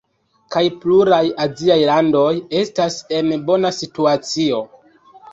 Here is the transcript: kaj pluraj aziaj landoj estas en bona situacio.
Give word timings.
kaj 0.53 0.61
pluraj 0.83 1.19
aziaj 1.43 1.75
landoj 1.89 2.31
estas 2.61 2.95
en 3.19 3.29
bona 3.51 3.71
situacio. 3.81 4.63